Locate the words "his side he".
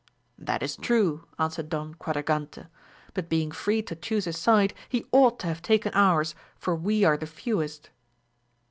4.25-5.05